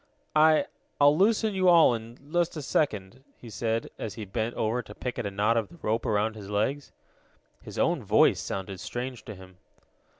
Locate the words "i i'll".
0.35-1.15